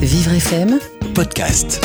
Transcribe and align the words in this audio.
Vivre 0.00 0.32
FM 0.32 0.78
podcast. 1.14 1.80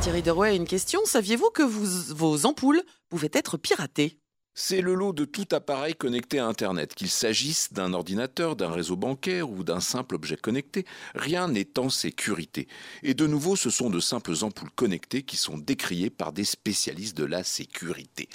Thierry 0.00 0.22
Derouet 0.22 0.48
a 0.50 0.52
une 0.54 0.66
question. 0.66 1.00
Saviez-vous 1.04 1.50
que 1.50 1.62
vous- 1.62 2.14
vos 2.14 2.46
ampoules 2.46 2.82
pouvaient 3.08 3.30
être 3.32 3.56
piratées? 3.56 4.18
C'est 4.58 4.80
le 4.80 4.94
lot 4.94 5.12
de 5.12 5.26
tout 5.26 5.44
appareil 5.52 5.94
connecté 5.94 6.38
à 6.38 6.46
Internet, 6.46 6.94
qu'il 6.94 7.10
s'agisse 7.10 7.74
d'un 7.74 7.92
ordinateur, 7.92 8.56
d'un 8.56 8.70
réseau 8.70 8.96
bancaire 8.96 9.50
ou 9.50 9.62
d'un 9.64 9.80
simple 9.80 10.14
objet 10.14 10.38
connecté, 10.38 10.86
rien 11.14 11.46
n'est 11.48 11.78
en 11.78 11.90
sécurité. 11.90 12.66
Et 13.02 13.12
de 13.12 13.26
nouveau, 13.26 13.54
ce 13.54 13.68
sont 13.68 13.90
de 13.90 14.00
simples 14.00 14.32
ampoules 14.40 14.70
connectées 14.74 15.24
qui 15.24 15.36
sont 15.36 15.58
décriées 15.58 16.08
par 16.08 16.32
des 16.32 16.44
spécialistes 16.46 17.14
de 17.18 17.24
la 17.26 17.44
sécurité. 17.44 18.30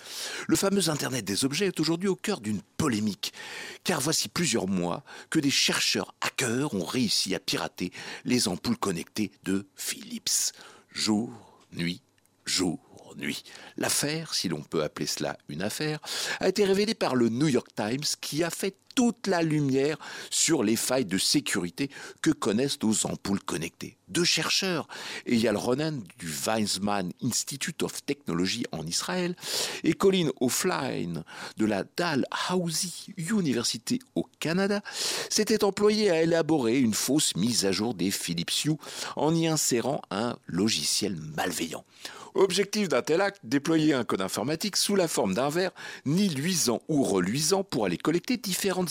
Le 0.48 0.56
fameux 0.56 0.90
Internet 0.90 1.26
des 1.26 1.44
objets 1.44 1.66
est 1.66 1.80
aujourd'hui 1.80 2.08
au 2.08 2.16
cœur 2.16 2.40
d'une 2.40 2.62
polémique, 2.78 3.34
car 3.84 4.00
voici 4.02 4.30
plusieurs 4.30 4.68
mois 4.68 5.04
que 5.30 5.40
des 5.40 5.50
chercheurs 5.50 6.14
hackers 6.22 6.74
ont 6.74 6.86
réussi 6.86 7.36
à 7.36 7.40
pirater 7.40 7.92
les 8.26 8.48
ampoules 8.48 8.78
connectées 8.78 9.32
de 9.44 9.68
Philips. 9.76 10.54
Jour, 10.92 11.32
nuit, 11.74 12.02
jour, 12.46 12.80
nuit. 13.18 13.44
L'affaire, 13.78 14.34
si 14.34 14.50
l'on 14.50 14.62
peut 14.62 14.84
appeler 14.84 15.08
cela 15.08 15.38
une 15.50 15.62
affaire, 15.62 16.00
a 16.40 16.48
été 16.48 16.66
révélée 16.66 16.96
par 16.96 17.16
le 17.16 17.30
New 17.30 17.48
York 17.48 17.68
Times 17.76 18.04
qui 18.20 18.44
a 18.44 18.50
fait 18.50 18.76
toute 18.96 19.28
la 19.28 19.42
lumière 19.42 19.98
sur 20.30 20.64
les 20.64 20.76
failles 20.76 21.06
de 21.06 21.18
sécurité 21.18 21.90
que 22.22 22.32
connaissent 22.32 22.82
nos 22.82 23.06
ampoules 23.06 23.42
connectées. 23.42 23.98
Deux 24.08 24.26
chercheurs, 24.26 24.88
Eyal 25.26 25.56
Ronen 25.56 26.04
du 26.20 26.28
Weizmann 26.28 27.12
Institute 27.24 27.82
of 27.84 28.04
Technology 28.06 28.66
en 28.74 28.86
Israël 28.86 29.36
et 29.84 29.94
Colin 29.94 30.30
O'Flynn 30.42 31.24
de 31.56 31.66
la 31.66 31.86
Dalhousie 31.96 33.08
University 33.18 34.00
au 34.16 34.28
Canada, 34.40 34.82
s'étaient 35.30 35.64
employés 35.64 36.10
à 36.10 36.22
élaborer 36.22 36.78
une 36.78 36.94
fausse 36.94 37.36
mise 37.38 37.66
à 37.66 37.72
jour 37.72 37.94
des 37.94 38.12
Philips 38.12 38.66
Hue 38.66 38.76
en 39.16 39.34
y 39.34 39.48
insérant 39.48 40.02
un 40.12 40.36
logiciel 40.48 41.16
malveillant. 41.38 41.86
Objectif 42.34 42.88
d'un 42.88 43.02
tel 43.02 43.20
acte, 43.20 43.42
déployer 43.44 43.94
un 43.94 44.06
code 44.06 44.22
informatique 44.22 44.78
sous 44.78 44.96
la 44.96 45.10
forme 45.10 45.34
d'un 45.34 45.50
verre, 45.50 45.72
ni 46.06 46.30
luisant 46.30 46.82
ou 46.88 47.04
reluisant 47.04 47.64
pour 47.64 47.86
aller 47.86 47.98
collecter 47.98 48.38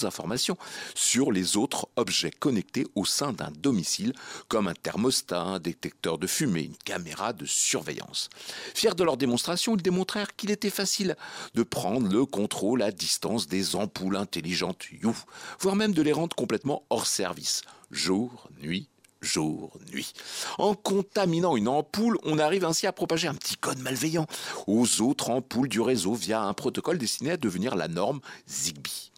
informations 0.03 0.57
sur 0.95 1.33
les 1.33 1.57
autres 1.57 1.89
objets 1.97 2.31
connectés 2.31 2.87
au 2.95 3.05
sein 3.05 3.33
d'un 3.33 3.51
domicile, 3.51 4.13
comme 4.49 4.69
un 4.69 4.75
thermostat, 4.75 5.41
un 5.41 5.59
détecteur 5.59 6.19
de 6.19 6.27
fumée, 6.27 6.63
une 6.63 6.77
caméra 6.77 7.33
de 7.33 7.47
surveillance. 7.47 8.29
Fiers 8.75 8.95
de 8.95 9.05
leur 9.05 9.17
démonstration, 9.17 9.77
ils 9.77 9.83
démontrèrent 9.83 10.35
qu'il 10.37 10.51
était 10.51 10.71
facile 10.71 11.17
de 11.55 11.63
prendre 11.63 12.09
le 12.09 12.25
contrôle 12.27 12.83
à 12.83 12.91
distance 12.91 13.47
des 13.47 13.77
ampoules 13.77 14.17
intelligentes 14.17 14.87
You, 15.03 15.15
voire 15.59 15.77
même 15.77 15.93
de 15.93 16.03
les 16.03 16.13
rendre 16.13 16.37
complètement 16.37 16.85
hors 16.91 17.07
service, 17.07 17.63
jour, 17.91 18.49
nuit, 18.63 18.89
jour, 19.23 19.79
nuit. 19.93 20.13
En 20.59 20.75
contaminant 20.75 21.57
une 21.57 21.69
ampoule, 21.69 22.19
on 22.25 22.39
arrive 22.39 22.65
ainsi 22.65 22.87
à 22.87 22.93
propager 22.93 23.29
un 23.29 23.35
petit 23.35 23.57
code 23.57 23.79
malveillant 23.79 24.27
aux 24.67 25.01
autres 25.01 25.31
ampoules 25.31 25.69
du 25.69 25.81
réseau 25.81 26.15
via 26.15 26.43
un 26.43 26.55
protocole 26.55 26.99
destiné 26.99 27.33
à 27.33 27.37
devenir 27.37 27.77
la 27.77 27.89
norme 27.89 28.21
Zigbee. 28.49 29.11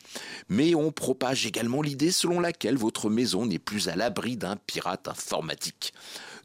Mais 0.49 0.75
on 0.75 0.93
propage 0.93 1.47
également 1.47 1.83
l'idée 1.83 2.13
selon 2.13 2.41
laquelle 2.41 2.77
votre 2.77 3.11
maison 3.11 3.47
n'est 3.47 3.59
plus 3.59 3.89
à 3.89 3.97
l'abri 3.97 4.37
d'un 4.37 4.57
pirate 4.57 5.09
informatique. 5.09 5.93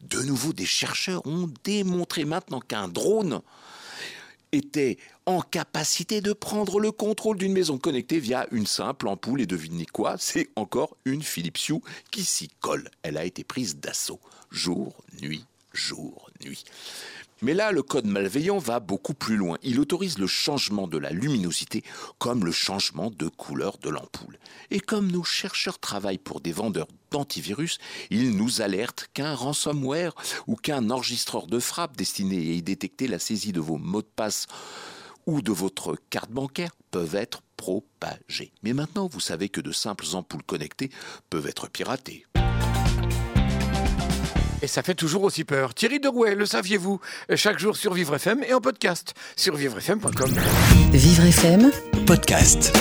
De 0.02 0.22
nouveau, 0.22 0.54
des 0.54 0.66
chercheurs 0.66 1.26
ont 1.26 1.50
démontré 1.64 2.26
maintenant 2.26 2.60
qu'un 2.60 2.88
drone 2.88 3.42
était 4.52 4.98
en 5.26 5.42
capacité 5.42 6.22
de 6.22 6.34
prendre 6.34 6.80
le 6.80 6.92
contrôle 6.92 7.38
d'une 7.38 7.52
maison 7.52 7.78
connectée 7.78 8.20
via 8.20 8.48
une 8.52 8.66
simple 8.66 9.08
ampoule. 9.08 9.42
Et 9.42 9.45
devinez 9.45 9.86
quoi? 9.86 10.16
C'est 10.18 10.50
encore 10.56 10.95
une 11.06 11.23
Philips 11.23 11.70
Hue 11.70 11.82
qui 12.12 12.23
s'y 12.23 12.50
colle. 12.62 12.90
Elle 13.04 13.18
a 13.18 13.26
été 13.26 13.44
prise 13.44 13.78
d'assaut. 13.78 14.22
Jour, 14.52 15.04
nuit, 15.22 15.45
jour, 15.73 16.30
nuit. 16.45 16.64
Mais 17.41 17.53
là, 17.53 17.71
le 17.71 17.83
code 17.83 18.07
malveillant 18.07 18.57
va 18.57 18.80
beaucoup 18.80 19.13
plus 19.13 19.38
loin. 19.38 19.57
Il 19.61 19.80
autorise 19.80 20.17
le 20.17 20.27
changement 20.27 20.88
de 20.88 20.97
la 20.97 21.11
luminosité 21.11 21.83
comme 22.17 22.45
le 22.45 22.52
changement 22.52 23.11
de 23.11 23.27
couleur 23.27 23.77
de 23.77 23.89
l'ampoule. 23.89 24.39
Et 24.71 24.80
comme 24.80 25.11
nos 25.11 25.23
chercheurs 25.23 25.80
travaillent 25.80 26.17
pour 26.17 26.42
des 26.42 26.52
vendeurs 26.52 26.87
d'antivirus, 27.11 27.77
ils 28.09 28.36
nous 28.36 28.61
alertent 28.61 29.09
qu'un 29.14 29.36
ransomware 29.36 30.15
ou 30.47 30.55
qu'un 30.55 30.89
enregistreur 30.89 31.47
de 31.47 31.59
frappe 31.59 31.95
destiné 31.95 32.37
à 32.37 32.53
y 32.53 32.61
détecter 32.61 33.08
la 33.08 33.20
saisie 33.20 33.52
de 33.52 33.59
vos 33.59 33.77
mots 33.77 34.02
de 34.02 34.08
passe 34.15 34.47
ou 35.26 35.42
de 35.42 35.52
votre 35.52 35.95
carte 36.09 36.31
bancaire 36.31 36.71
peuvent 36.92 37.15
être 37.15 37.42
propagés. 37.58 38.52
Mais 38.64 38.73
maintenant, 38.73 39.08
vous 39.08 39.20
savez 39.20 39.49
que 39.49 39.61
de 39.61 39.71
simples 39.71 40.05
ampoules 40.14 40.43
connectées 40.43 40.89
peuvent 41.30 41.47
être 41.47 41.70
piratées. 41.70 42.26
Et 44.62 44.68
ça 44.68 44.84
fait 44.84 44.95
toujours 44.95 45.23
aussi 45.23 45.44
peur. 45.44 45.73
Thierry 45.73 46.00
Derouet, 46.00 46.36
le 46.36 46.45
saviez-vous? 46.45 47.00
Chaque 47.36 47.60
jour 47.60 47.76
sur 47.76 47.94
Vivre 47.94 48.16
FM 48.16 48.44
et 48.44 48.54
en 48.54 48.62
podcast 48.62 49.14
sur 49.36 49.56
vivrefm.com. 49.56 50.32
Vivre 50.92 51.23
FM 51.26 51.72
Podcast. 52.06 52.73